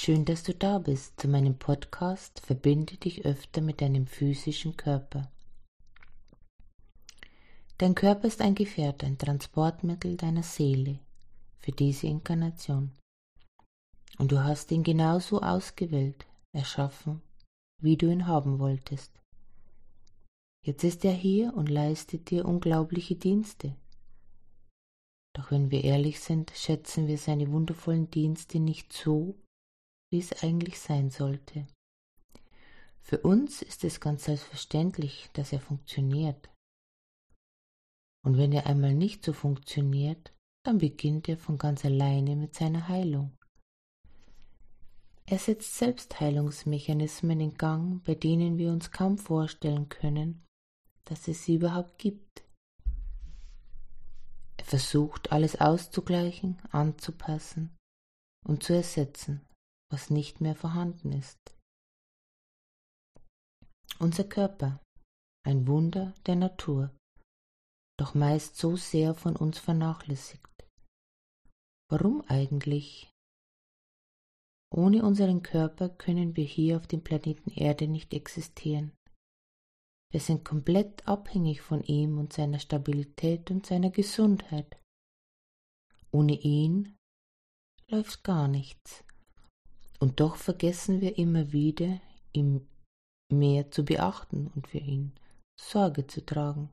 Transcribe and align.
Schön, 0.00 0.24
dass 0.24 0.44
du 0.44 0.54
da 0.54 0.78
bist 0.78 1.20
zu 1.20 1.26
meinem 1.26 1.58
Podcast 1.58 2.38
Verbinde 2.38 2.96
dich 2.98 3.24
öfter 3.24 3.60
mit 3.60 3.80
deinem 3.80 4.06
physischen 4.06 4.76
Körper. 4.76 5.28
Dein 7.78 7.96
Körper 7.96 8.28
ist 8.28 8.40
ein 8.40 8.54
Gefährt, 8.54 9.02
ein 9.02 9.18
Transportmittel 9.18 10.16
deiner 10.16 10.44
Seele 10.44 11.00
für 11.58 11.72
diese 11.72 12.06
Inkarnation. 12.06 12.92
Und 14.18 14.30
du 14.30 14.44
hast 14.44 14.70
ihn 14.70 14.84
genauso 14.84 15.42
ausgewählt, 15.42 16.26
erschaffen, 16.52 17.20
wie 17.82 17.96
du 17.96 18.08
ihn 18.08 18.28
haben 18.28 18.60
wolltest. 18.60 19.10
Jetzt 20.64 20.84
ist 20.84 21.04
er 21.04 21.12
hier 21.12 21.54
und 21.54 21.68
leistet 21.68 22.30
dir 22.30 22.44
unglaubliche 22.44 23.16
Dienste. 23.16 23.74
Doch 25.34 25.50
wenn 25.50 25.72
wir 25.72 25.82
ehrlich 25.82 26.20
sind, 26.20 26.52
schätzen 26.54 27.08
wir 27.08 27.18
seine 27.18 27.50
wundervollen 27.50 28.08
Dienste 28.12 28.60
nicht 28.60 28.92
so, 28.92 29.34
wie 30.10 30.18
es 30.18 30.42
eigentlich 30.42 30.78
sein 30.80 31.10
sollte. 31.10 31.66
Für 33.00 33.18
uns 33.18 33.62
ist 33.62 33.84
es 33.84 34.00
ganz 34.00 34.24
selbstverständlich, 34.24 35.30
dass 35.32 35.52
er 35.52 35.60
funktioniert. 35.60 36.50
Und 38.24 38.36
wenn 38.36 38.52
er 38.52 38.66
einmal 38.66 38.94
nicht 38.94 39.24
so 39.24 39.32
funktioniert, 39.32 40.32
dann 40.64 40.78
beginnt 40.78 41.28
er 41.28 41.38
von 41.38 41.56
ganz 41.56 41.84
alleine 41.84 42.36
mit 42.36 42.54
seiner 42.54 42.88
Heilung. 42.88 43.32
Er 45.24 45.38
setzt 45.38 45.76
Selbstheilungsmechanismen 45.76 47.40
in 47.40 47.54
Gang, 47.54 48.02
bei 48.04 48.14
denen 48.14 48.56
wir 48.58 48.70
uns 48.70 48.90
kaum 48.90 49.18
vorstellen 49.18 49.88
können, 49.88 50.44
dass 51.04 51.28
es 51.28 51.44
sie 51.44 51.56
überhaupt 51.56 51.98
gibt. 51.98 52.44
Er 54.56 54.64
versucht 54.64 55.32
alles 55.32 55.60
auszugleichen, 55.60 56.58
anzupassen 56.70 57.76
und 58.46 58.62
zu 58.62 58.74
ersetzen, 58.74 59.42
was 59.90 60.10
nicht 60.10 60.40
mehr 60.40 60.54
vorhanden 60.54 61.12
ist. 61.12 61.38
Unser 63.98 64.24
Körper, 64.24 64.80
ein 65.44 65.66
Wunder 65.66 66.14
der 66.26 66.36
Natur, 66.36 66.94
doch 67.98 68.14
meist 68.14 68.56
so 68.56 68.76
sehr 68.76 69.14
von 69.14 69.34
uns 69.34 69.58
vernachlässigt. 69.58 70.46
Warum 71.90 72.22
eigentlich? 72.28 73.10
Ohne 74.70 75.02
unseren 75.02 75.42
Körper 75.42 75.88
können 75.88 76.36
wir 76.36 76.44
hier 76.44 76.76
auf 76.76 76.86
dem 76.86 77.02
Planeten 77.02 77.50
Erde 77.50 77.88
nicht 77.88 78.12
existieren. 78.12 78.92
Wir 80.10 80.20
sind 80.20 80.44
komplett 80.44 81.06
abhängig 81.08 81.60
von 81.60 81.82
ihm 81.82 82.18
und 82.18 82.32
seiner 82.32 82.58
Stabilität 82.58 83.50
und 83.50 83.66
seiner 83.66 83.90
Gesundheit. 83.90 84.80
Ohne 86.10 86.34
ihn 86.34 86.96
läuft 87.88 88.24
gar 88.24 88.48
nichts. 88.48 89.04
Und 90.00 90.20
doch 90.20 90.36
vergessen 90.36 91.00
wir 91.00 91.18
immer 91.18 91.52
wieder, 91.52 92.00
ihm 92.32 92.66
mehr 93.32 93.70
zu 93.70 93.84
beachten 93.84 94.48
und 94.54 94.68
für 94.68 94.78
ihn 94.78 95.12
Sorge 95.60 96.06
zu 96.06 96.24
tragen. 96.24 96.70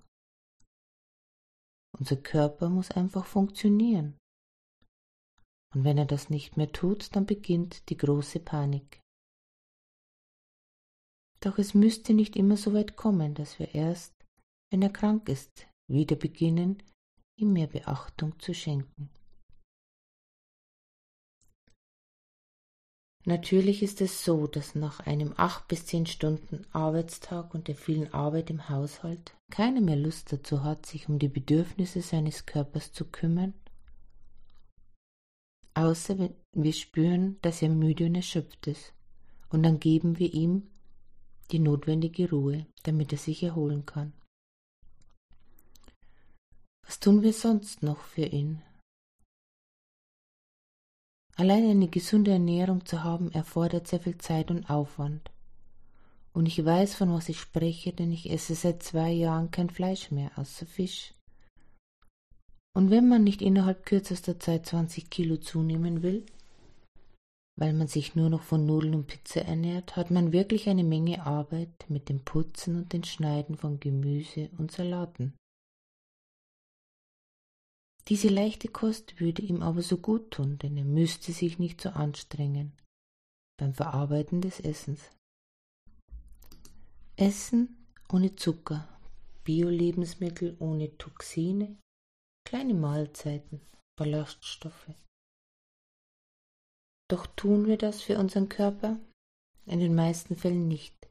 Unser 1.98 2.18
Körper 2.18 2.70
muss 2.70 2.92
einfach 2.92 3.26
funktionieren. 3.26 4.18
Und 5.74 5.84
wenn 5.84 5.98
er 5.98 6.06
das 6.06 6.30
nicht 6.30 6.56
mehr 6.56 6.72
tut, 6.72 7.16
dann 7.16 7.26
beginnt 7.26 7.90
die 7.90 7.98
große 7.98 8.40
Panik. 8.40 9.02
Doch 11.42 11.58
es 11.58 11.74
müsste 11.74 12.14
nicht 12.14 12.36
immer 12.36 12.58
so 12.58 12.74
weit 12.74 12.96
kommen, 12.96 13.34
dass 13.34 13.60
wir 13.60 13.74
erst, 13.76 14.14
wenn 14.72 14.82
er 14.82 14.90
krank 14.90 15.30
ist, 15.30 15.68
wieder 15.90 16.16
beginnen, 16.16 16.82
ihm 17.38 17.54
mehr 17.54 17.68
Beachtung 17.68 18.40
zu 18.40 18.54
schenken. 18.54 19.10
Natürlich 23.28 23.82
ist 23.82 24.02
es 24.02 24.24
so, 24.24 24.46
dass 24.46 24.76
nach 24.76 25.00
einem 25.00 25.34
acht 25.36 25.68
bis 25.68 25.88
zehn 25.88 26.06
Stunden 26.06 26.64
Arbeitstag 26.72 27.56
und 27.56 27.68
der 27.68 27.76
vielen 27.76 28.14
Arbeit 28.14 28.52
im 28.52 28.70
Haushalt 28.70 29.36
keiner 29.50 29.82
mehr 29.82 29.96
Lust 29.96 30.32
dazu 30.32 30.64
hat, 30.64 30.86
sich 30.86 31.10
um 31.10 31.18
die 31.18 31.28
Bedürfnisse 31.28 32.02
seines 32.02 32.46
Körpers 32.46 32.94
zu 32.94 33.06
kümmern, 33.06 33.56
außer 35.74 36.20
wenn 36.20 36.36
wir 36.54 36.74
spüren, 36.74 37.38
dass 37.42 37.64
er 37.64 37.70
müde 37.70 38.06
und 38.06 38.14
erschöpft 38.14 38.68
ist, 38.68 38.94
und 39.50 39.64
dann 39.64 39.80
geben 39.80 40.20
wir 40.20 40.32
ihm 40.32 40.70
die 41.50 41.60
notwendige 41.60 42.30
Ruhe, 42.30 42.68
damit 42.84 43.12
er 43.12 43.18
sich 43.18 43.42
erholen 43.42 43.88
kann. 43.88 44.14
Was 46.84 47.00
tun 47.00 47.24
wir 47.24 47.34
sonst 47.34 47.82
noch 47.82 48.02
für 48.02 48.26
ihn? 48.26 48.62
Allein 51.38 51.70
eine 51.70 51.90
gesunde 51.90 52.32
Ernährung 52.32 52.86
zu 52.86 53.04
haben, 53.04 53.32
erfordert 53.32 53.88
sehr 53.88 54.00
viel 54.00 54.18
Zeit 54.18 54.52
und 54.52 54.70
Aufwand. 54.70 55.32
Und 56.32 56.48
ich 56.48 56.64
weiß, 56.64 56.96
von 56.96 57.14
was 57.14 57.30
ich 57.30 57.40
spreche, 57.40 57.94
denn 57.94 58.12
ich 58.12 58.30
esse 58.30 58.56
seit 58.56 58.84
zwei 58.84 59.12
Jahren 59.12 59.52
kein 59.52 59.70
Fleisch 59.70 60.12
mehr, 60.12 60.32
außer 60.38 60.66
Fisch. 60.66 61.14
Und 62.74 62.90
wenn 62.90 63.08
man 63.08 63.24
nicht 63.24 63.42
innerhalb 63.42 63.86
kürzester 63.86 64.40
Zeit 64.40 64.66
20 64.66 65.10
Kilo 65.10 65.38
zunehmen 65.38 66.04
will, 66.04 66.26
weil 67.58 67.74
man 67.74 67.88
sich 67.88 68.16
nur 68.16 68.30
noch 68.30 68.42
von 68.42 68.66
Nudeln 68.66 68.96
und 68.96 69.08
Pizza 69.08 69.42
ernährt, 69.42 69.96
hat 69.96 70.12
man 70.12 70.34
wirklich 70.34 70.68
eine 70.68 70.84
Menge 70.84 71.26
Arbeit 71.26 71.86
mit 71.88 72.10
dem 72.10 72.20
Putzen 72.20 72.76
und 72.76 72.92
den 72.92 73.06
Schneiden 73.06 73.56
von 73.56 73.80
Gemüse 73.80 74.50
und 74.58 74.72
Salaten. 74.72 75.34
Diese 78.08 78.28
leichte 78.28 78.68
Kost 78.68 79.20
würde 79.20 79.42
ihm 79.42 79.64
aber 79.64 79.82
so 79.82 79.98
gut 79.98 80.32
tun, 80.32 80.60
denn 80.60 80.78
er 80.78 80.86
müsste 80.86 81.32
sich 81.32 81.58
nicht 81.58 81.82
so 81.82 81.90
anstrengen 81.90 82.72
beim 83.58 83.74
Verarbeiten 83.74 84.42
des 84.42 84.60
Essens. 84.60 85.12
Essen 87.16 87.88
ohne 88.12 88.36
Zucker, 88.36 88.88
Bio-Lebensmittel 89.44 90.56
ohne 90.60 90.96
Toxine, 90.98 91.78
kleine 92.46 92.74
Mahlzeiten, 92.74 93.62
Ballaststoffe. 93.98 94.92
Doch 97.10 97.26
tun 97.28 97.66
wir 97.66 97.78
das 97.78 98.02
für 98.02 98.20
unseren 98.20 98.50
Körper? 98.50 99.00
In 99.66 99.80
den 99.80 99.96
meisten 99.96 100.36
Fällen 100.36 100.68
nicht. 100.68 101.10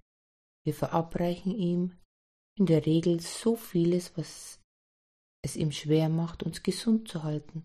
Wir 0.64 0.74
verabreichen 0.74 1.52
ihm 1.52 1.98
in 2.56 2.66
der 2.66 2.86
Regel 2.86 3.20
so 3.20 3.56
vieles, 3.56 4.16
was 4.16 4.60
es 5.44 5.56
ihm 5.56 5.70
schwer 5.70 6.08
macht, 6.08 6.42
uns 6.42 6.62
gesund 6.62 7.06
zu 7.06 7.22
halten 7.22 7.64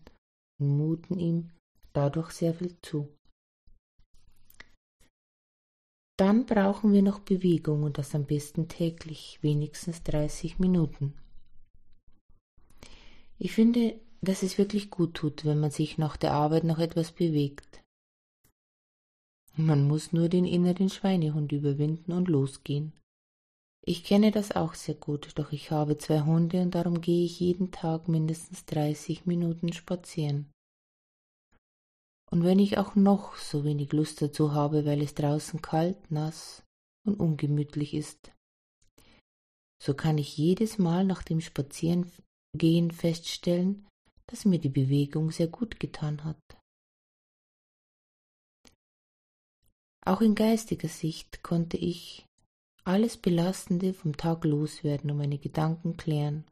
und 0.60 0.78
muten 0.78 1.18
ihm 1.18 1.52
dadurch 1.94 2.32
sehr 2.32 2.54
viel 2.54 2.76
zu. 2.82 3.08
Dann 6.18 6.46
brauchen 6.46 6.92
wir 6.92 7.02
noch 7.02 7.20
Bewegung 7.20 7.84
und 7.84 7.98
das 7.98 8.14
am 8.14 8.26
besten 8.26 8.68
täglich, 8.68 9.40
wenigstens 9.42 10.04
30 10.04 10.60
Minuten. 10.60 11.14
Ich 13.38 13.54
finde, 13.54 13.98
dass 14.20 14.44
es 14.44 14.58
wirklich 14.58 14.90
gut 14.90 15.14
tut, 15.14 15.46
wenn 15.46 15.62
man 15.62 15.72
sich 15.72 15.98
nach 15.98 16.18
der 16.18 16.34
Arbeit 16.34 16.66
noch 16.66 16.80
etwas 16.80 17.14
bewegt. 17.14 17.82
Man 19.56 19.88
muss 19.88 20.12
nur 20.12 20.28
den 20.28 20.44
inneren 20.44 20.90
Schweinehund 20.90 21.54
überwinden 21.54 22.12
und 22.12 22.28
losgehen. 22.28 22.92
Ich 23.90 24.04
kenne 24.04 24.30
das 24.30 24.52
auch 24.52 24.76
sehr 24.76 24.94
gut, 24.94 25.32
doch 25.40 25.52
ich 25.52 25.72
habe 25.72 25.98
zwei 25.98 26.22
Hunde 26.22 26.62
und 26.62 26.76
darum 26.76 27.02
gehe 27.02 27.26
ich 27.26 27.40
jeden 27.40 27.72
Tag 27.72 28.08
mindestens 28.08 28.64
30 28.66 29.26
Minuten 29.26 29.74
spazieren. 29.74 30.52
Und 32.30 32.44
wenn 32.44 32.60
ich 32.60 32.78
auch 32.78 32.94
noch 32.94 33.34
so 33.34 33.64
wenig 33.64 33.92
Lust 33.92 34.22
dazu 34.22 34.54
habe, 34.54 34.86
weil 34.86 35.02
es 35.02 35.16
draußen 35.16 35.64
kalt, 35.64 36.12
nass 36.12 36.62
und 37.04 37.20
ungemütlich 37.20 37.96
ist, 37.96 38.32
so 39.82 39.96
kann 39.96 40.20
ich 40.20 40.38
jedes 40.38 40.78
Mal 40.78 41.04
nach 41.04 41.24
dem 41.24 41.42
Spazierengehen 41.42 42.92
feststellen, 42.92 43.88
dass 44.28 44.46
mir 44.46 44.60
die 44.60 44.70
Bewegung 44.70 45.32
sehr 45.32 45.48
gut 45.48 45.80
getan 45.80 46.24
hat. 46.26 46.38
Auch 50.06 50.22
in 50.22 50.36
geistiger 50.36 50.90
Sicht 50.90 51.42
konnte 51.42 51.78
ich 51.78 52.29
alles 52.90 53.18
Belastende 53.18 53.94
vom 53.94 54.18
Tag 54.18 54.44
loswerden 54.46 55.12
und 55.12 55.18
meine 55.18 55.38
Gedanken 55.38 55.96
klären. 55.96 56.44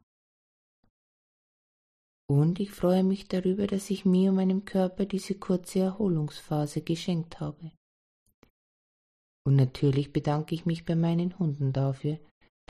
Und 2.30 2.60
ich 2.60 2.70
freue 2.70 3.02
mich 3.02 3.26
darüber, 3.26 3.66
dass 3.66 3.90
ich 3.90 4.04
mir 4.04 4.30
und 4.30 4.36
meinem 4.36 4.64
Körper 4.64 5.04
diese 5.04 5.34
kurze 5.34 5.80
Erholungsphase 5.80 6.82
geschenkt 6.82 7.40
habe. 7.40 7.72
Und 9.44 9.56
natürlich 9.56 10.12
bedanke 10.12 10.54
ich 10.54 10.64
mich 10.64 10.84
bei 10.84 10.94
meinen 10.94 11.36
Hunden 11.40 11.72
dafür, 11.72 12.20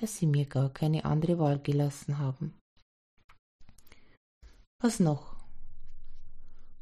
dass 0.01 0.17
sie 0.17 0.27
mir 0.27 0.47
gar 0.47 0.73
keine 0.73 1.05
andere 1.05 1.39
Wahl 1.39 1.59
gelassen 1.59 2.19
haben. 2.19 2.55
Was 4.81 4.99
noch? 4.99 5.37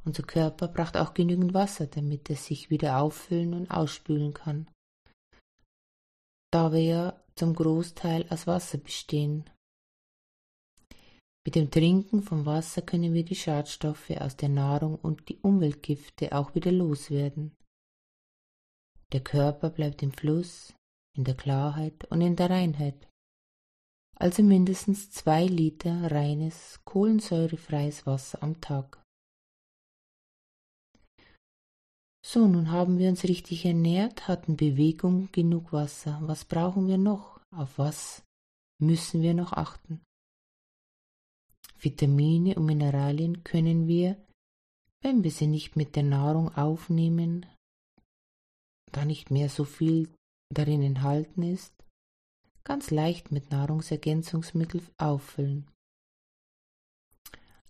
Unser 0.04 0.22
Körper 0.22 0.68
braucht 0.68 0.96
auch 0.96 1.14
genügend 1.14 1.52
Wasser, 1.52 1.88
damit 1.88 2.30
er 2.30 2.36
sich 2.36 2.70
wieder 2.70 3.00
auffüllen 3.00 3.54
und 3.54 3.70
ausspülen 3.72 4.32
kann 4.32 4.68
da 6.52 6.72
wir 6.72 6.82
ja 6.82 7.22
zum 7.34 7.54
Großteil 7.54 8.26
aus 8.30 8.46
Wasser 8.46 8.78
bestehen. 8.78 9.48
Mit 11.44 11.54
dem 11.54 11.70
Trinken 11.70 12.22
von 12.22 12.44
Wasser 12.44 12.82
können 12.82 13.14
wir 13.14 13.24
die 13.24 13.36
Schadstoffe 13.36 14.10
aus 14.10 14.36
der 14.36 14.48
Nahrung 14.48 14.96
und 14.96 15.28
die 15.28 15.38
Umweltgifte 15.38 16.32
auch 16.32 16.54
wieder 16.54 16.72
loswerden. 16.72 17.54
Der 19.12 19.20
Körper 19.20 19.70
bleibt 19.70 20.02
im 20.02 20.12
Fluss, 20.12 20.74
in 21.16 21.22
der 21.22 21.36
Klarheit 21.36 22.04
und 22.10 22.20
in 22.20 22.34
der 22.34 22.50
Reinheit. 22.50 23.08
Also 24.18 24.42
mindestens 24.42 25.10
zwei 25.10 25.44
Liter 25.44 26.10
reines, 26.10 26.80
kohlensäurefreies 26.84 28.06
Wasser 28.06 28.42
am 28.42 28.60
Tag. 28.60 29.05
So, 32.28 32.48
nun 32.48 32.72
haben 32.72 32.98
wir 32.98 33.08
uns 33.08 33.22
richtig 33.22 33.64
ernährt, 33.64 34.26
hatten 34.26 34.56
Bewegung, 34.56 35.30
genug 35.30 35.72
Wasser. 35.72 36.18
Was 36.22 36.44
brauchen 36.44 36.88
wir 36.88 36.98
noch? 36.98 37.40
Auf 37.54 37.78
was 37.78 38.24
müssen 38.82 39.22
wir 39.22 39.32
noch 39.32 39.52
achten? 39.52 40.00
Vitamine 41.78 42.56
und 42.56 42.66
Mineralien 42.66 43.44
können 43.44 43.86
wir, 43.86 44.16
wenn 45.02 45.22
wir 45.22 45.30
sie 45.30 45.46
nicht 45.46 45.76
mit 45.76 45.94
der 45.94 46.02
Nahrung 46.02 46.52
aufnehmen, 46.56 47.46
da 48.90 49.04
nicht 49.04 49.30
mehr 49.30 49.48
so 49.48 49.62
viel 49.62 50.12
darin 50.52 50.82
enthalten 50.82 51.44
ist, 51.44 51.74
ganz 52.64 52.90
leicht 52.90 53.30
mit 53.30 53.52
Nahrungsergänzungsmitteln 53.52 54.84
auffüllen. 54.98 55.70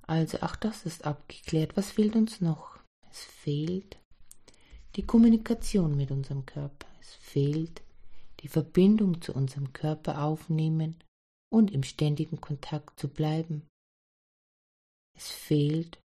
Also 0.01 0.41
auch 0.41 0.57
das 0.57 0.87
ist 0.87 1.05
abgeklärt. 1.05 1.77
Was 1.77 1.91
fehlt 1.91 2.17
uns 2.17 2.41
noch? 2.41 2.81
Es 3.11 3.23
fehlt 3.23 3.99
die 4.97 5.05
Kommunikation 5.05 5.97
mit 5.97 6.11
unserem 6.11 6.47
Körper. 6.47 6.87
Es 7.01 7.15
fehlt 7.15 7.83
die 8.41 8.49
Verbindung 8.49 9.21
zu 9.21 9.35
unserem 9.35 9.73
Körper 9.73 10.23
aufnehmen 10.23 10.97
und 11.53 11.71
im 11.71 11.83
ständigen 11.83 12.41
Kontakt 12.41 12.99
zu 12.99 13.09
bleiben. 13.09 13.69
Es 15.15 15.31
fehlt 15.31 15.99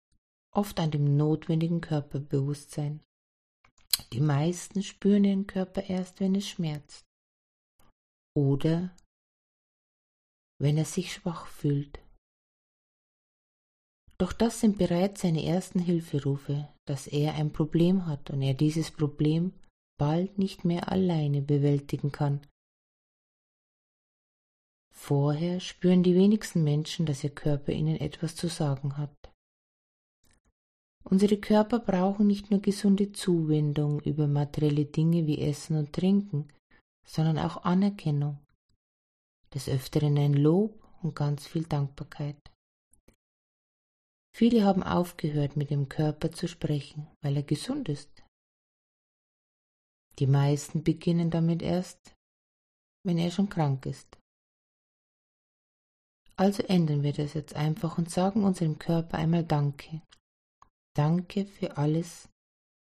oft 0.54 0.80
an 0.80 0.92
dem 0.92 1.18
notwendigen 1.18 1.82
Körperbewusstsein. 1.82 3.02
Die 4.14 4.22
meisten 4.22 4.84
spüren 4.84 5.24
ihren 5.24 5.48
Körper 5.48 5.84
erst, 5.84 6.20
wenn 6.20 6.36
es 6.36 6.48
schmerzt 6.48 7.06
oder 8.36 8.96
wenn 10.60 10.78
er 10.78 10.86
sich 10.86 11.14
schwach 11.14 11.48
fühlt. 11.48 12.01
Doch 14.22 14.34
das 14.34 14.60
sind 14.60 14.78
bereits 14.78 15.22
seine 15.22 15.44
ersten 15.44 15.80
Hilferufe, 15.80 16.70
dass 16.86 17.08
er 17.08 17.34
ein 17.34 17.52
Problem 17.52 18.06
hat 18.06 18.30
und 18.30 18.44
er 18.44 18.54
dieses 18.54 18.92
Problem 18.92 19.52
bald 19.98 20.38
nicht 20.38 20.64
mehr 20.64 20.92
alleine 20.92 21.42
bewältigen 21.42 22.12
kann. 22.12 22.40
Vorher 24.94 25.60
spüren 25.60 26.04
die 26.04 26.14
wenigsten 26.14 26.64
Menschen, 26.64 27.08
dass 27.08 27.24
ihr 27.24 27.32
Körper 27.32 27.72
ihnen 27.72 27.96
etwas 27.96 28.36
zu 28.36 28.48
sagen 28.48 28.96
hat. 28.96 29.34
Unsere 31.04 31.38
Körper 31.38 31.80
brauchen 31.80 32.28
nicht 32.28 32.52
nur 32.52 32.62
gesunde 32.62 33.14
Zuwendung 33.14 34.02
über 34.02 34.28
materielle 34.28 34.86
Dinge 34.86 35.26
wie 35.26 35.42
Essen 35.42 35.78
und 35.78 35.94
Trinken, 35.94 36.48
sondern 37.04 37.40
auch 37.40 37.64
Anerkennung, 37.64 38.38
des 39.56 39.68
Öfteren 39.68 40.16
ein 40.20 40.36
Lob 40.36 40.80
und 41.02 41.16
ganz 41.16 41.48
viel 41.48 41.64
Dankbarkeit. 41.64 42.51
Viele 44.34 44.64
haben 44.64 44.84
aufgehört, 44.84 45.56
mit 45.58 45.70
dem 45.70 45.90
Körper 45.90 46.32
zu 46.32 46.48
sprechen, 46.48 47.08
weil 47.22 47.36
er 47.36 47.44
gesund 47.44 47.90
ist. 47.90 48.24
Die 50.20 50.28
meisten 50.28 50.84
beginnen 50.84 51.30
damit 51.30 51.62
erst, 51.62 52.16
wenn 53.06 53.18
er 53.18 53.32
schon 53.32 53.50
krank 53.50 53.86
ist. 53.86 54.18
Also 56.38 56.64
ändern 56.64 57.04
wir 57.04 57.14
das 57.14 57.34
jetzt 57.34 57.56
einfach 57.56 57.98
und 57.98 58.10
sagen 58.10 58.44
unserem 58.44 58.80
Körper 58.80 59.18
einmal 59.18 59.44
Danke. 59.44 60.02
Danke 60.96 61.46
für 61.46 61.78
alles, 61.78 62.30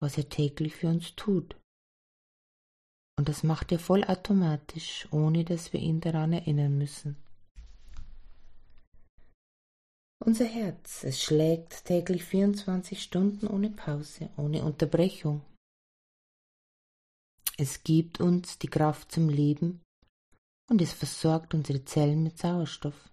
was 0.00 0.19
er 0.19 0.29
täglich 0.29 0.76
für 0.76 0.88
uns 0.88 1.14
tut. 1.17 1.56
Und 3.19 3.29
das 3.29 3.43
macht 3.43 3.73
er 3.73 3.79
vollautomatisch, 3.79 5.08
ohne 5.11 5.44
dass 5.44 5.73
wir 5.73 5.81
ihn 5.81 6.00
daran 6.00 6.32
erinnern 6.32 6.79
müssen. 6.79 7.17
Unser 10.25 10.47
Herz, 10.47 11.05
es 11.05 11.23
schlägt 11.23 11.85
täglich 11.85 12.25
24 12.25 13.03
Stunden 13.03 13.47
ohne 13.47 13.70
Pause, 13.70 14.31
ohne 14.37 14.65
Unterbrechung. 14.65 15.43
Es 17.56 17.82
gibt 17.82 18.20
uns 18.20 18.59
die 18.59 18.69
Kraft 18.69 19.12
zum 19.12 19.29
Leben 19.29 19.81
und 20.70 20.82
es 20.82 20.93
versorgt 20.93 21.55
unsere 21.55 21.85
Zellen 21.85 22.23
mit 22.23 22.38
Sauerstoff. 22.38 23.11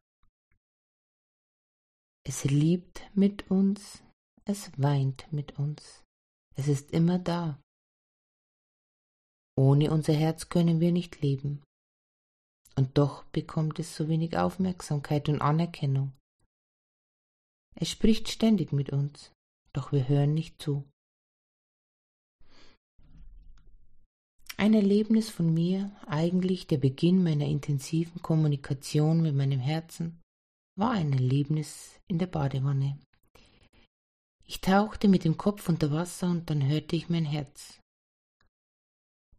Es 2.28 2.44
liebt 2.44 3.02
mit 3.14 3.50
uns, 3.52 4.04
es 4.46 4.72
weint 4.78 5.32
mit 5.32 5.60
uns. 5.60 6.04
Es 6.56 6.68
ist 6.68 6.92
immer 6.92 7.20
da. 7.20 7.62
Ohne 9.56 9.92
unser 9.92 10.14
Herz 10.14 10.50
können 10.50 10.80
wir 10.80 10.92
nicht 10.92 11.22
leben. 11.22 11.64
Und 12.76 12.98
doch 12.98 13.24
bekommt 13.26 13.80
es 13.80 13.96
so 13.96 14.10
wenig 14.10 14.38
Aufmerksamkeit 14.38 15.30
und 15.30 15.42
Anerkennung. 15.42 16.14
Es 17.76 17.90
spricht 17.90 18.30
ständig 18.30 18.72
mit 18.72 18.90
uns, 18.90 19.32
doch 19.74 19.92
wir 19.92 20.08
hören 20.08 20.34
nicht 20.34 20.62
zu. 20.62 20.84
Ein 24.58 24.74
Erlebnis 24.74 25.30
von 25.30 25.54
mir, 25.54 25.94
eigentlich 26.08 26.68
der 26.68 26.78
Beginn 26.78 27.24
meiner 27.24 27.46
intensiven 27.46 28.22
Kommunikation 28.22 29.22
mit 29.22 29.36
meinem 29.36 29.60
Herzen, 29.60 30.22
war 30.78 30.92
ein 30.92 31.12
Erlebnis 31.12 32.00
in 32.08 32.20
der 32.20 32.28
Badewanne. 32.28 32.98
Ich 34.46 34.62
tauchte 34.62 35.08
mit 35.10 35.26
dem 35.26 35.38
Kopf 35.38 35.68
unter 35.68 35.92
Wasser 35.92 36.30
und 36.30 36.50
dann 36.50 36.66
hörte 36.66 36.96
ich 36.96 37.10
mein 37.10 37.26
Herz. 37.26 37.82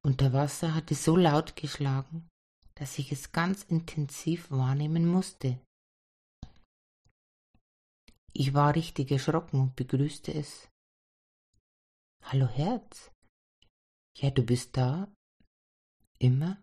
Unter 0.02 0.32
Wasser 0.32 0.74
hatte 0.74 0.94
so 0.94 1.16
laut 1.16 1.56
geschlagen, 1.56 2.28
dass 2.74 2.98
ich 2.98 3.10
es 3.10 3.32
ganz 3.32 3.62
intensiv 3.64 4.50
wahrnehmen 4.50 5.06
musste. 5.06 5.58
Ich 8.38 8.52
war 8.52 8.74
richtig 8.74 9.10
erschrocken 9.10 9.60
und 9.60 9.76
begrüßte 9.76 10.30
es. 10.34 10.68
Hallo 12.22 12.46
Herz. 12.46 13.10
Ja, 14.18 14.30
du 14.30 14.42
bist 14.42 14.76
da? 14.76 15.10
Immer? 16.18 16.62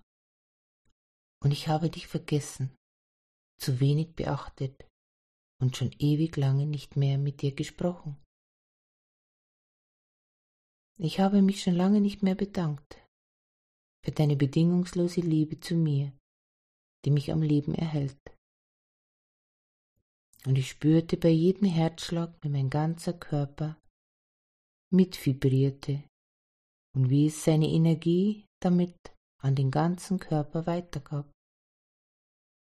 Und 1.43 1.49
ich 1.49 1.67
habe 1.67 1.89
dich 1.89 2.05
vergessen, 2.05 2.75
zu 3.59 3.79
wenig 3.79 4.13
beachtet 4.13 4.87
und 5.59 5.75
schon 5.75 5.91
ewig 5.97 6.37
lange 6.37 6.67
nicht 6.67 6.95
mehr 6.95 7.17
mit 7.17 7.41
dir 7.41 7.55
gesprochen. 7.55 8.21
Ich 10.99 11.19
habe 11.19 11.41
mich 11.41 11.63
schon 11.63 11.73
lange 11.73 12.01
nicht 12.01 12.21
mehr 12.21 12.35
bedankt 12.35 13.01
für 14.05 14.11
deine 14.11 14.35
bedingungslose 14.35 15.21
Liebe 15.21 15.59
zu 15.59 15.73
mir, 15.73 16.13
die 17.03 17.09
mich 17.09 17.31
am 17.31 17.41
Leben 17.41 17.73
erhält. 17.73 18.32
Und 20.45 20.57
ich 20.57 20.69
spürte 20.69 21.17
bei 21.17 21.29
jedem 21.29 21.67
Herzschlag, 21.67 22.33
wie 22.41 22.49
mein 22.49 22.69
ganzer 22.69 23.13
Körper 23.13 23.77
mitvibrierte 24.91 26.03
und 26.95 27.09
wie 27.09 27.27
es 27.27 27.43
seine 27.43 27.67
Energie 27.67 28.45
damit 28.61 28.95
an 29.41 29.55
den 29.55 29.71
ganzen 29.71 30.19
Körper 30.19 30.65
weitergab. 30.67 31.31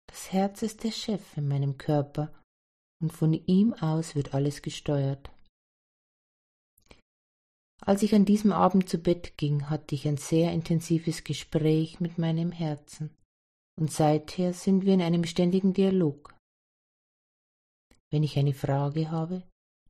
Das 0.07 0.31
Herz 0.31 0.61
ist 0.61 0.83
der 0.83 0.91
Chef 0.91 1.37
in 1.37 1.47
meinem 1.47 1.77
Körper 1.77 2.33
und 3.01 3.11
von 3.11 3.33
ihm 3.33 3.73
aus 3.73 4.15
wird 4.15 4.33
alles 4.33 4.61
gesteuert. 4.61 5.29
Als 7.81 8.01
ich 8.01 8.15
an 8.15 8.25
diesem 8.25 8.51
Abend 8.51 8.89
zu 8.89 8.97
Bett 8.97 9.37
ging, 9.37 9.69
hatte 9.69 9.95
ich 9.95 10.07
ein 10.07 10.17
sehr 10.17 10.51
intensives 10.53 11.23
Gespräch 11.23 11.99
mit 11.99 12.17
meinem 12.17 12.51
Herzen, 12.51 13.15
und 13.79 13.91
seither 13.91 14.53
sind 14.53 14.85
wir 14.85 14.93
in 14.93 15.01
einem 15.01 15.25
ständigen 15.25 15.73
Dialog. 15.73 16.34
Wenn 18.11 18.23
ich 18.23 18.37
eine 18.37 18.53
Frage 18.53 19.11
habe, 19.11 19.43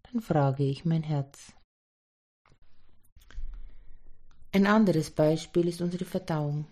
dann 0.04 0.22
frage 0.22 0.64
ich 0.64 0.86
mein 0.86 1.04
Herz. 1.04 1.54
Ein 4.52 4.68
anderes 4.68 5.12
Beispiel 5.12 5.68
ist 5.68 5.82
unsere 5.82 6.06
Verdauung. 6.06 6.66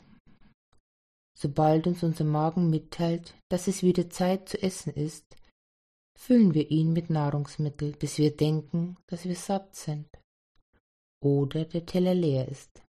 Sobald 1.37 1.87
uns 1.87 2.03
unser 2.03 2.23
Magen 2.23 2.69
mitteilt, 2.69 3.35
dass 3.49 3.67
es 3.67 3.83
wieder 3.83 4.09
Zeit 4.09 4.47
zu 4.47 4.61
essen 4.61 4.93
ist, 4.93 5.25
füllen 6.17 6.53
wir 6.53 6.71
ihn 6.71 6.93
mit 6.93 7.09
Nahrungsmitteln, 7.09 7.97
bis 7.99 8.17
wir 8.17 8.35
denken, 8.35 8.95
dass 9.07 9.25
wir 9.25 9.35
satt 9.35 9.75
sind 9.75 10.07
oder 11.21 11.65
der 11.65 11.85
Teller 11.85 12.13
leer 12.13 12.47
ist. 12.47 12.81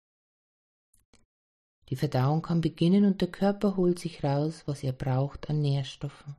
Die 1.88 1.96
Verdauung 1.96 2.42
kann 2.42 2.60
beginnen 2.60 3.04
und 3.04 3.20
der 3.20 3.30
Körper 3.30 3.76
holt 3.76 3.98
sich 3.98 4.24
raus, 4.24 4.62
was 4.66 4.82
er 4.82 4.92
braucht 4.92 5.50
an 5.50 5.60
Nährstoffen. 5.60 6.36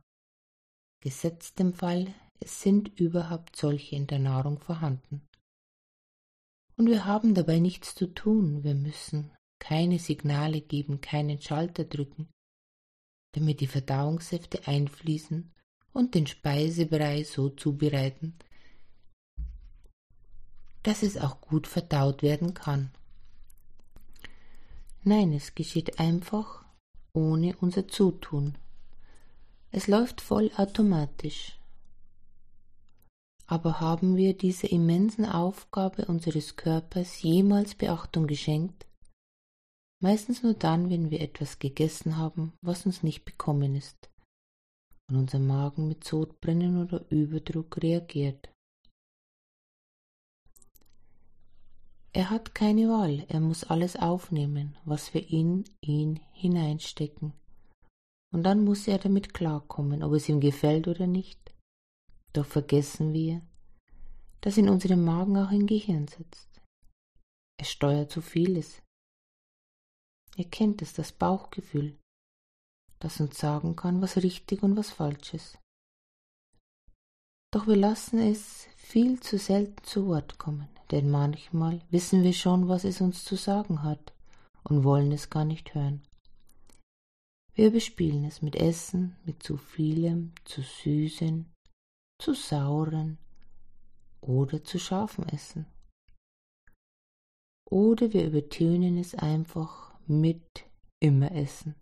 Gesetzt 1.00 1.58
dem 1.58 1.72
Fall, 1.72 2.12
es 2.40 2.62
sind 2.62 2.98
überhaupt 2.98 3.56
solche 3.56 3.96
in 3.96 4.06
der 4.06 4.18
Nahrung 4.18 4.58
vorhanden. 4.58 5.22
Und 6.76 6.88
wir 6.88 7.04
haben 7.04 7.34
dabei 7.34 7.58
nichts 7.58 7.94
zu 7.94 8.06
tun, 8.06 8.62
wir 8.62 8.74
müssen 8.74 9.30
keine 9.58 9.98
Signale 9.98 10.60
geben, 10.60 11.00
keinen 11.00 11.40
Schalter 11.40 11.84
drücken, 11.84 12.28
damit 13.32 13.60
die 13.60 13.66
Verdauungssäfte 13.66 14.66
einfließen 14.66 15.52
und 15.92 16.14
den 16.14 16.26
Speisebrei 16.26 17.24
so 17.24 17.48
zubereiten, 17.48 18.34
dass 20.82 21.02
es 21.02 21.16
auch 21.16 21.40
gut 21.40 21.66
verdaut 21.66 22.22
werden 22.22 22.54
kann. 22.54 22.90
Nein, 25.02 25.32
es 25.32 25.54
geschieht 25.54 25.98
einfach 25.98 26.64
ohne 27.12 27.56
unser 27.56 27.88
Zutun. 27.88 28.58
Es 29.76 29.88
läuft 29.88 30.22
voll 30.22 30.50
automatisch. 30.56 31.60
Aber 33.46 33.78
haben 33.78 34.16
wir 34.16 34.34
dieser 34.34 34.72
immensen 34.72 35.26
Aufgabe 35.26 36.06
unseres 36.06 36.56
Körpers 36.56 37.20
jemals 37.20 37.74
Beachtung 37.74 38.26
geschenkt? 38.26 38.86
Meistens 40.02 40.42
nur 40.42 40.54
dann, 40.54 40.88
wenn 40.88 41.10
wir 41.10 41.20
etwas 41.20 41.58
gegessen 41.58 42.16
haben, 42.16 42.54
was 42.62 42.86
uns 42.86 43.02
nicht 43.02 43.26
bekommen 43.26 43.76
ist 43.76 44.10
und 45.10 45.16
unser 45.16 45.40
Magen 45.40 45.88
mit 45.88 46.04
Sodbrennen 46.04 46.82
oder 46.82 47.04
Überdruck 47.10 47.76
reagiert. 47.82 48.48
Er 52.14 52.30
hat 52.30 52.54
keine 52.54 52.88
Wahl, 52.88 53.26
er 53.28 53.40
muss 53.40 53.64
alles 53.64 53.96
aufnehmen, 53.96 54.78
was 54.86 55.12
wir 55.12 55.28
in 55.28 55.64
ihn 55.82 56.20
hineinstecken. 56.32 57.34
Und 58.36 58.42
dann 58.42 58.64
muss 58.64 58.86
er 58.86 58.98
damit 58.98 59.32
klarkommen, 59.32 60.02
ob 60.02 60.12
es 60.12 60.28
ihm 60.28 60.40
gefällt 60.40 60.88
oder 60.88 61.06
nicht. 61.06 61.54
Doch 62.34 62.44
vergessen 62.44 63.14
wir, 63.14 63.40
dass 64.42 64.58
in 64.58 64.68
unserem 64.68 65.02
Magen 65.04 65.38
auch 65.38 65.48
ein 65.48 65.66
Gehirn 65.66 66.06
sitzt. 66.06 66.60
Er 67.58 67.64
steuert 67.64 68.12
so 68.12 68.20
vieles. 68.20 68.82
Ihr 70.36 70.50
kennt 70.50 70.82
es, 70.82 70.92
das 70.92 71.12
Bauchgefühl, 71.12 71.96
das 72.98 73.20
uns 73.20 73.38
sagen 73.38 73.74
kann, 73.74 74.02
was 74.02 74.18
richtig 74.18 74.62
und 74.62 74.76
was 74.76 74.90
falsch 74.90 75.32
ist. 75.32 75.58
Doch 77.54 77.66
wir 77.66 77.76
lassen 77.76 78.18
es 78.18 78.66
viel 78.76 79.18
zu 79.20 79.38
selten 79.38 79.82
zu 79.82 80.06
Wort 80.08 80.36
kommen 80.36 80.68
denn 80.90 81.10
manchmal 81.10 81.80
wissen 81.90 82.22
wir 82.22 82.32
schon, 82.32 82.68
was 82.68 82.84
es 82.84 83.00
uns 83.00 83.24
zu 83.24 83.36
sagen 83.36 83.82
hat 83.82 84.12
und 84.62 84.84
wollen 84.84 85.12
es 85.12 85.30
gar 85.30 85.44
nicht 85.44 85.74
hören. 85.74 86.02
Wir 87.56 87.70
bespielen 87.70 88.26
es 88.26 88.42
mit 88.42 88.54
Essen, 88.54 89.16
mit 89.24 89.42
zu 89.42 89.56
vielem, 89.56 90.34
zu 90.44 90.60
süßen, 90.60 91.50
zu 92.20 92.34
sauren 92.34 93.16
oder 94.20 94.62
zu 94.62 94.78
scharfem 94.78 95.24
Essen. 95.28 95.64
Oder 97.70 98.12
wir 98.12 98.26
übertönen 98.26 98.98
es 98.98 99.14
einfach 99.14 99.98
mit 100.06 100.66
immer 101.00 101.32
Essen, 101.32 101.74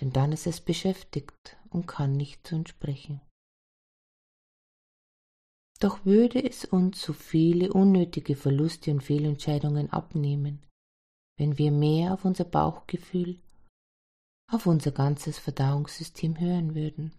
denn 0.00 0.10
dann 0.10 0.32
ist 0.32 0.46
es 0.46 0.62
beschäftigt 0.62 1.58
und 1.68 1.86
kann 1.86 2.12
nicht 2.12 2.46
zu 2.46 2.56
uns 2.56 2.70
sprechen. 2.70 3.20
Doch 5.80 6.06
würde 6.06 6.42
es 6.42 6.64
uns 6.64 7.02
so 7.02 7.12
viele 7.12 7.74
unnötige 7.74 8.36
Verluste 8.36 8.90
und 8.90 9.02
Fehlentscheidungen 9.02 9.90
abnehmen, 9.90 10.62
wenn 11.38 11.58
wir 11.58 11.72
mehr 11.72 12.14
auf 12.14 12.24
unser 12.24 12.44
Bauchgefühl, 12.44 13.38
auf 14.50 14.66
unser 14.66 14.92
ganzes 14.92 15.38
Verdauungssystem 15.38 16.38
hören 16.38 16.74
würden. 16.74 17.12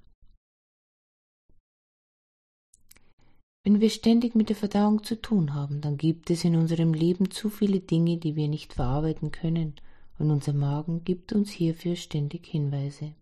Wenn 3.64 3.82
wir 3.82 3.90
ständig 3.90 4.36
mit 4.36 4.50
der 4.50 4.56
Verdauung 4.56 5.04
zu 5.04 5.20
tun 5.20 5.56
haben, 5.56 5.82
dann 5.82 5.98
gibt 5.98 6.30
es 6.30 6.44
in 6.44 6.56
unserem 6.56 6.94
Leben 6.94 7.32
zu 7.32 7.50
viele 7.50 7.80
Dinge, 7.80 8.18
die 8.18 8.36
wir 8.36 8.48
nicht 8.48 8.74
verarbeiten 8.74 9.32
können, 9.32 9.74
und 10.20 10.30
unser 10.32 10.54
Magen 10.54 11.04
gibt 11.04 11.34
uns 11.34 11.50
hierfür 11.50 11.96
ständig 11.96 12.46
Hinweise. 12.46 13.14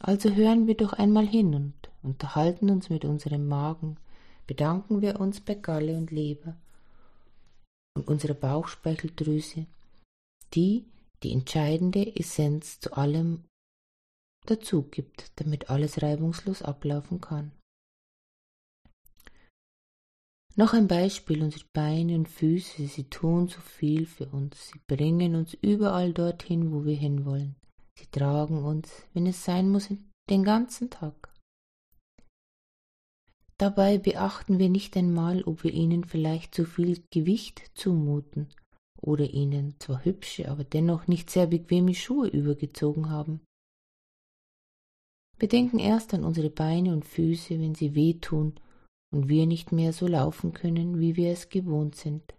Also 0.00 0.34
hören 0.34 0.66
wir 0.66 0.76
doch 0.76 0.92
einmal 0.92 1.26
hin 1.26 1.54
und 1.54 1.74
unterhalten 2.02 2.70
uns 2.70 2.90
mit 2.90 3.04
unserem 3.04 3.48
Magen, 3.48 3.96
bedanken 4.46 5.00
wir 5.00 5.18
uns 5.18 5.40
bei 5.40 5.54
Galle 5.54 5.96
und 5.96 6.10
Leber 6.10 6.54
und 7.96 8.08
unserer 8.08 8.34
Bauchspeicheldrüse, 8.34 9.66
die 10.54 10.84
die 11.22 11.32
entscheidende 11.32 12.16
Essenz 12.16 12.80
zu 12.80 12.92
allem 12.94 13.44
dazu 14.46 14.82
gibt, 14.82 15.32
damit 15.36 15.70
alles 15.70 16.02
reibungslos 16.02 16.62
ablaufen 16.62 17.20
kann. 17.20 17.52
Noch 20.54 20.74
ein 20.74 20.86
Beispiel, 20.86 21.42
unsere 21.42 21.64
Beine 21.72 22.14
und 22.14 22.28
Füße, 22.28 22.86
sie 22.86 23.04
tun 23.04 23.48
so 23.48 23.60
viel 23.60 24.04
für 24.04 24.26
uns, 24.26 24.68
sie 24.68 24.80
bringen 24.86 25.34
uns 25.34 25.54
überall 25.54 26.12
dorthin, 26.12 26.72
wo 26.72 26.84
wir 26.84 26.96
hinwollen. 26.96 27.56
Sie 27.98 28.06
tragen 28.06 28.62
uns, 28.62 29.06
wenn 29.14 29.26
es 29.26 29.44
sein 29.44 29.70
muss, 29.70 29.88
den 30.28 30.44
ganzen 30.44 30.90
Tag. 30.90 31.32
Dabei 33.56 33.96
beachten 33.96 34.58
wir 34.58 34.68
nicht 34.68 34.96
einmal, 34.96 35.42
ob 35.44 35.64
wir 35.64 35.72
ihnen 35.72 36.04
vielleicht 36.04 36.54
zu 36.54 36.66
viel 36.66 37.02
Gewicht 37.10 37.70
zumuten 37.74 38.48
oder 39.02 39.28
ihnen 39.28 39.78
zwar 39.80 40.04
hübsche, 40.04 40.48
aber 40.48 40.64
dennoch 40.64 41.08
nicht 41.08 41.28
sehr 41.28 41.46
bequeme 41.46 41.94
Schuhe 41.94 42.28
übergezogen 42.28 43.10
haben. 43.10 43.40
Wir 45.38 45.48
denken 45.48 45.80
erst 45.80 46.14
an 46.14 46.24
unsere 46.24 46.50
Beine 46.50 46.92
und 46.92 47.04
Füße, 47.04 47.58
wenn 47.58 47.74
sie 47.74 47.94
wehtun 47.94 48.54
und 49.10 49.28
wir 49.28 49.46
nicht 49.46 49.72
mehr 49.72 49.92
so 49.92 50.06
laufen 50.06 50.52
können, 50.52 51.00
wie 51.00 51.16
wir 51.16 51.32
es 51.32 51.48
gewohnt 51.48 51.96
sind. 51.96 52.34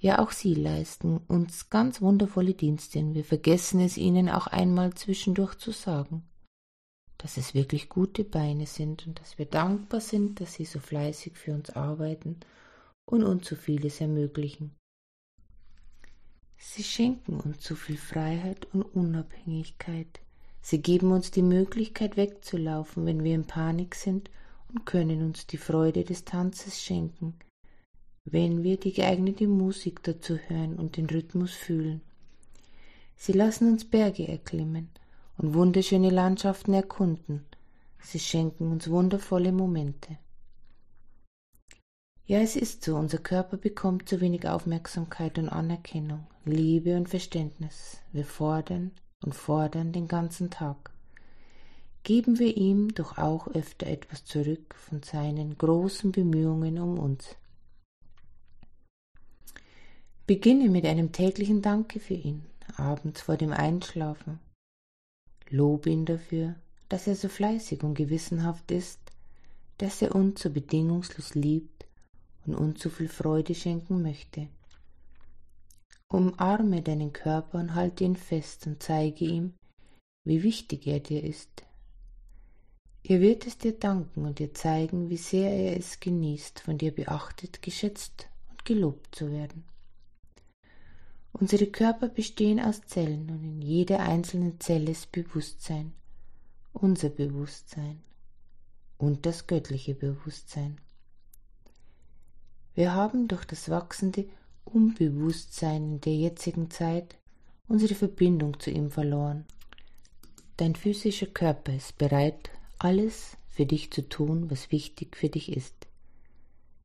Ja, 0.00 0.20
auch 0.20 0.30
sie 0.30 0.54
leisten 0.54 1.18
uns 1.28 1.70
ganz 1.70 2.00
wundervolle 2.00 2.54
Dienste, 2.54 3.00
und 3.00 3.14
wir 3.14 3.24
vergessen 3.24 3.80
es 3.80 3.96
ihnen 3.96 4.28
auch 4.28 4.46
einmal 4.46 4.94
zwischendurch 4.94 5.56
zu 5.56 5.72
sagen, 5.72 6.22
dass 7.18 7.36
es 7.36 7.52
wirklich 7.52 7.88
gute 7.88 8.24
Beine 8.24 8.66
sind 8.66 9.06
und 9.06 9.20
dass 9.20 9.38
wir 9.38 9.46
dankbar 9.46 10.00
sind, 10.00 10.40
dass 10.40 10.54
sie 10.54 10.64
so 10.64 10.78
fleißig 10.78 11.36
für 11.36 11.52
uns 11.52 11.70
arbeiten 11.70 12.38
und 13.08 13.24
uns 13.24 13.48
so 13.48 13.56
vieles 13.56 14.00
ermöglichen. 14.00 14.76
Sie 16.58 16.82
schenken 16.82 17.40
uns 17.40 17.64
so 17.64 17.74
viel 17.74 17.96
Freiheit 17.96 18.66
und 18.74 18.82
Unabhängigkeit. 18.82 20.20
Sie 20.60 20.82
geben 20.82 21.12
uns 21.12 21.30
die 21.30 21.42
Möglichkeit 21.42 22.16
wegzulaufen, 22.16 23.06
wenn 23.06 23.24
wir 23.24 23.34
in 23.34 23.46
Panik 23.46 23.94
sind 23.94 24.30
und 24.68 24.84
können 24.84 25.22
uns 25.22 25.46
die 25.46 25.56
Freude 25.56 26.04
des 26.04 26.26
Tanzes 26.26 26.82
schenken, 26.82 27.34
wenn 28.26 28.62
wir 28.62 28.76
die 28.76 28.92
geeignete 28.92 29.46
Musik 29.46 30.02
dazu 30.02 30.36
hören 30.36 30.74
und 30.74 30.98
den 30.98 31.06
Rhythmus 31.06 31.54
fühlen. 31.54 32.02
Sie 33.16 33.32
lassen 33.32 33.72
uns 33.72 33.86
Berge 33.86 34.28
erklimmen 34.28 34.90
und 35.38 35.54
wunderschöne 35.54 36.10
Landschaften 36.10 36.74
erkunden. 36.74 37.46
Sie 38.00 38.18
schenken 38.18 38.70
uns 38.70 38.90
wundervolle 38.90 39.52
Momente. 39.52 40.18
Ja, 42.28 42.40
es 42.40 42.56
ist 42.56 42.84
so, 42.84 42.94
unser 42.94 43.16
Körper 43.16 43.56
bekommt 43.56 44.06
zu 44.06 44.20
wenig 44.20 44.46
Aufmerksamkeit 44.46 45.38
und 45.38 45.48
Anerkennung, 45.48 46.26
Liebe 46.44 46.94
und 46.94 47.08
Verständnis. 47.08 48.02
Wir 48.12 48.26
fordern 48.26 48.90
und 49.24 49.34
fordern 49.34 49.92
den 49.92 50.08
ganzen 50.08 50.50
Tag. 50.50 50.90
Geben 52.02 52.38
wir 52.38 52.54
ihm 52.54 52.92
doch 52.92 53.16
auch 53.16 53.48
öfter 53.48 53.86
etwas 53.86 54.26
zurück 54.26 54.74
von 54.74 55.02
seinen 55.02 55.56
großen 55.56 56.12
Bemühungen 56.12 56.78
um 56.78 56.98
uns. 56.98 57.34
Beginne 60.26 60.68
mit 60.68 60.84
einem 60.84 61.12
täglichen 61.12 61.62
Danke 61.62 61.98
für 61.98 62.12
ihn, 62.12 62.44
abends 62.76 63.22
vor 63.22 63.38
dem 63.38 63.54
Einschlafen. 63.54 64.38
Lob 65.48 65.86
ihn 65.86 66.04
dafür, 66.04 66.56
dass 66.90 67.06
er 67.06 67.16
so 67.16 67.30
fleißig 67.30 67.82
und 67.82 67.94
gewissenhaft 67.94 68.70
ist, 68.70 69.00
dass 69.78 70.02
er 70.02 70.14
uns 70.14 70.42
so 70.42 70.50
bedingungslos 70.50 71.34
liebt 71.34 71.77
uns 72.54 72.82
so 72.82 72.90
viel 72.90 73.08
Freude 73.08 73.54
schenken 73.54 74.02
möchte. 74.02 74.48
Umarme 76.08 76.82
deinen 76.82 77.12
Körper 77.12 77.58
und 77.58 77.74
halte 77.74 78.04
ihn 78.04 78.16
fest 78.16 78.66
und 78.66 78.82
zeige 78.82 79.24
ihm, 79.24 79.54
wie 80.24 80.42
wichtig 80.42 80.86
er 80.86 81.00
dir 81.00 81.22
ist. 81.22 81.64
Er 83.02 83.20
wird 83.20 83.46
es 83.46 83.58
dir 83.58 83.72
danken 83.72 84.26
und 84.26 84.38
dir 84.38 84.52
zeigen, 84.52 85.08
wie 85.08 85.16
sehr 85.16 85.50
er 85.50 85.76
es 85.76 86.00
genießt, 86.00 86.60
von 86.60 86.78
dir 86.78 86.94
beachtet, 86.94 87.62
geschätzt 87.62 88.28
und 88.50 88.64
gelobt 88.64 89.14
zu 89.14 89.30
werden. 89.30 89.64
Unsere 91.32 91.66
Körper 91.66 92.08
bestehen 92.08 92.58
aus 92.58 92.80
Zellen 92.86 93.30
und 93.30 93.44
in 93.44 93.62
jeder 93.62 94.00
einzelnen 94.00 94.60
Zelle 94.60 94.90
ist 94.90 95.12
Bewusstsein, 95.12 95.92
unser 96.72 97.10
Bewusstsein 97.10 98.02
und 98.98 99.24
das 99.24 99.46
göttliche 99.46 99.94
Bewusstsein. 99.94 100.80
Wir 102.78 102.94
haben 102.94 103.26
durch 103.26 103.44
das 103.44 103.70
wachsende 103.70 104.24
Unbewusstsein 104.64 105.94
in 105.94 106.00
der 106.00 106.14
jetzigen 106.14 106.70
Zeit 106.70 107.16
unsere 107.66 107.96
Verbindung 107.96 108.60
zu 108.60 108.70
ihm 108.70 108.92
verloren. 108.92 109.46
Dein 110.58 110.76
physischer 110.76 111.26
Körper 111.26 111.74
ist 111.74 111.98
bereit, 111.98 112.50
alles 112.78 113.36
für 113.48 113.66
dich 113.66 113.90
zu 113.90 114.08
tun, 114.08 114.48
was 114.48 114.70
wichtig 114.70 115.16
für 115.16 115.28
dich 115.28 115.50
ist. 115.50 115.88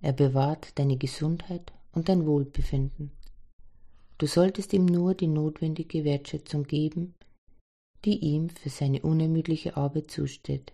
Er 0.01 0.13
bewahrt 0.13 0.79
deine 0.79 0.97
Gesundheit 0.97 1.71
und 1.91 2.09
dein 2.09 2.25
Wohlbefinden. 2.25 3.12
Du 4.17 4.25
solltest 4.25 4.73
ihm 4.73 4.88
nur 4.88 5.13
die 5.13 5.27
notwendige 5.27 6.03
Wertschätzung 6.03 6.63
geben, 6.63 7.13
die 8.03 8.17
ihm 8.17 8.50
für 8.50 8.69
seine 8.69 9.03
unermüdliche 9.03 9.77
Arbeit 9.77 10.09
zusteht. 10.09 10.73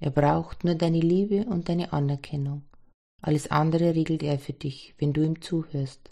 Er 0.00 0.10
braucht 0.10 0.64
nur 0.64 0.76
deine 0.76 1.00
Liebe 1.00 1.44
und 1.44 1.68
deine 1.68 1.92
Anerkennung. 1.92 2.62
Alles 3.22 3.50
andere 3.50 3.94
regelt 3.94 4.22
er 4.22 4.38
für 4.38 4.52
dich, 4.52 4.94
wenn 4.98 5.12
du 5.12 5.24
ihm 5.24 5.40
zuhörst. 5.40 6.10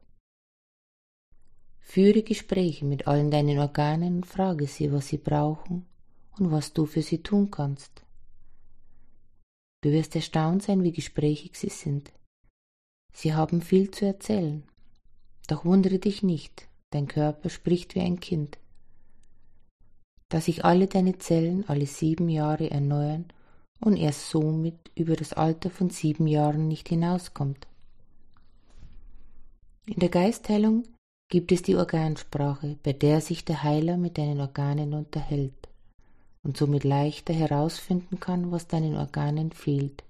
Führe 1.80 2.22
Gespräche 2.22 2.84
mit 2.84 3.06
allen 3.06 3.30
deinen 3.30 3.58
Organen 3.58 4.16
und 4.16 4.26
frage 4.26 4.66
sie, 4.66 4.92
was 4.92 5.08
sie 5.08 5.16
brauchen 5.16 5.86
und 6.38 6.50
was 6.50 6.74
du 6.74 6.84
für 6.84 7.00
sie 7.02 7.22
tun 7.22 7.50
kannst. 7.50 8.02
Du 9.80 9.90
wirst 9.90 10.14
erstaunt 10.16 10.62
sein, 10.62 10.82
wie 10.82 10.92
gesprächig 10.92 11.56
sie 11.56 11.70
sind. 11.70 12.12
Sie 13.14 13.32
haben 13.32 13.62
viel 13.62 13.90
zu 13.90 14.04
erzählen. 14.04 14.64
Doch 15.46 15.64
wundere 15.64 15.98
dich 15.98 16.22
nicht, 16.22 16.68
dein 16.90 17.08
Körper 17.08 17.48
spricht 17.48 17.94
wie 17.94 18.00
ein 18.00 18.20
Kind. 18.20 18.58
Da 20.28 20.42
sich 20.42 20.64
alle 20.64 20.88
deine 20.88 21.16
Zellen 21.18 21.66
alle 21.68 21.86
sieben 21.86 22.28
Jahre 22.28 22.70
erneuern 22.70 23.32
und 23.80 23.96
er 23.96 24.12
somit 24.12 24.90
über 24.94 25.16
das 25.16 25.32
Alter 25.32 25.70
von 25.70 25.90
sieben 25.90 26.26
Jahren 26.26 26.68
nicht 26.68 26.88
hinauskommt. 26.88 27.66
In 29.86 30.00
der 30.00 30.08
Geistheilung 30.08 30.84
gibt 31.30 31.52
es 31.52 31.62
die 31.62 31.76
Organsprache, 31.76 32.76
bei 32.82 32.92
der 32.92 33.20
sich 33.20 33.44
der 33.44 33.62
Heiler 33.62 33.96
mit 33.96 34.18
deinen 34.18 34.40
Organen 34.40 34.94
unterhält 34.94 35.68
und 36.42 36.56
somit 36.56 36.84
leichter 36.84 37.34
herausfinden 37.34 38.20
kann, 38.20 38.50
was 38.50 38.66
deinen 38.66 38.96
Organen 38.96 39.52
fehlt, 39.52 40.04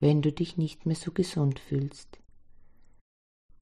wenn 0.00 0.22
du 0.22 0.32
dich 0.32 0.56
nicht 0.56 0.86
mehr 0.86 0.96
so 0.96 1.12
gesund 1.12 1.58
fühlst. 1.58 2.18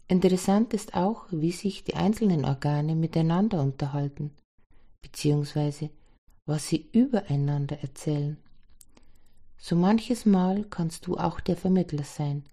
Interessant 0.09 0.73
ist 0.73 0.95
auch, 0.95 1.26
wie 1.31 1.50
sich 1.50 1.83
die 1.83 1.95
einzelnen 1.95 2.45
Organe 2.45 2.95
miteinander 2.95 3.61
unterhalten, 3.61 4.31
beziehungsweise 5.02 5.90
was 6.47 6.69
sie 6.69 6.88
übereinander 6.93 7.81
erzählen. 7.81 8.37
So 9.58 9.75
manches 9.75 10.26
Mal 10.26 10.64
kannst 10.64 11.06
du 11.06 11.16
auch 11.16 11.40
der 11.40 11.56
Vermittler 11.56 12.04
sein, 12.04 12.44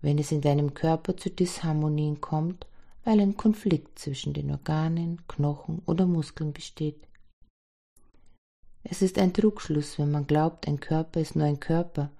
wenn 0.00 0.18
es 0.18 0.32
in 0.32 0.40
deinem 0.40 0.74
Körper 0.74 1.16
zu 1.16 1.30
Disharmonien 1.30 2.20
kommt, 2.20 2.66
weil 3.04 3.20
ein 3.20 3.36
Konflikt 3.36 3.98
zwischen 3.98 4.32
den 4.32 4.50
Organen, 4.50 5.26
Knochen 5.28 5.82
oder 5.86 6.06
Muskeln 6.06 6.52
besteht. 6.52 7.08
Es 8.84 9.00
ist 9.00 9.18
ein 9.18 9.32
Trugschluss, 9.32 9.98
wenn 9.98 10.10
man 10.10 10.26
glaubt, 10.26 10.66
ein 10.66 10.80
Körper 10.80 11.20
ist 11.20 11.36
nur 11.36 11.46
ein 11.46 11.60
Körper, 11.60 12.10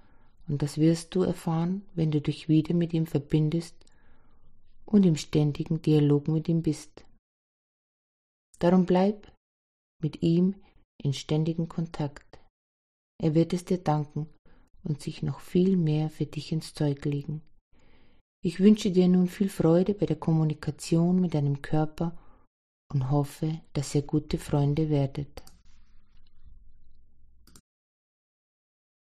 und 0.49 0.62
das 0.62 0.79
wirst 0.79 1.14
du 1.14 1.23
erfahren, 1.23 1.83
wenn 1.95 2.11
du 2.11 2.21
dich 2.21 2.49
wieder 2.49 2.75
mit 2.75 2.93
ihm 2.93 3.07
verbindest 3.07 3.75
und 4.87 5.05
im 5.07 5.17
ständigen 5.17 5.83
Dialog 5.83 6.29
mit 6.29 6.49
ihm 6.49 6.62
bist. 6.62 7.05
Darum 8.59 8.87
bleib 8.87 9.33
mit 10.00 10.23
ihm 10.23 10.55
in 10.99 11.12
ständigem 11.12 11.69
Kontakt. 11.69 12.38
Er 13.23 13.37
wird 13.37 13.52
es 13.52 13.64
dir 13.64 13.79
danken 13.79 14.26
und 14.83 15.00
sich 15.00 15.23
noch 15.23 15.38
viel 15.38 15.76
mehr 15.76 16.11
für 16.11 16.26
dich 16.26 16.50
ins 16.50 16.75
Zeug 16.75 17.05
legen. 17.05 17.41
Ich 18.45 18.59
wünsche 18.59 18.91
dir 18.91 19.07
nun 19.07 19.29
viel 19.29 19.49
Freude 19.49 19.95
bei 19.95 20.07
der 20.07 20.17
Kommunikation 20.17 21.21
mit 21.21 21.35
deinem 21.35 21.62
Körper 21.62 22.19
und 22.93 23.11
hoffe, 23.12 23.61
dass 23.75 23.95
ihr 23.95 24.02
gute 24.02 24.38
Freunde 24.38 24.91
werdet. 24.91 25.45